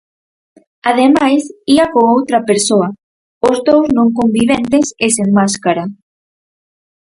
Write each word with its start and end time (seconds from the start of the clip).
Ademais, 0.89 1.43
ía 1.75 1.85
con 1.93 2.03
outra 2.15 2.45
persoa, 2.49 2.87
os 3.49 3.57
dous 3.67 3.87
non 3.97 4.09
conviventes, 4.19 4.85
e 5.05 5.07
sen 5.15 5.29
máscara. 5.39 5.83